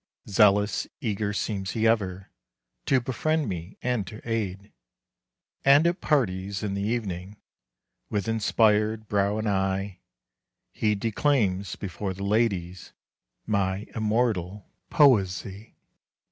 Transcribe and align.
Zealous, 0.27 0.87
eager 0.99 1.31
seems 1.31 1.73
he 1.73 1.85
ever 1.85 2.31
To 2.87 2.99
befriend 2.99 3.47
me 3.47 3.77
and 3.83 4.07
to 4.07 4.19
aid. 4.27 4.73
And 5.63 5.85
at 5.85 6.01
parties 6.01 6.63
in 6.63 6.73
the 6.73 6.81
evening, 6.81 7.37
With 8.09 8.27
inspired 8.27 9.07
brow 9.07 9.37
and 9.37 9.47
eye, 9.47 9.99
He 10.71 10.95
declaims 10.95 11.75
before 11.75 12.15
the 12.15 12.23
ladies 12.23 12.93
My 13.45 13.85
immortal 13.93 14.65
poesy. 14.89 15.75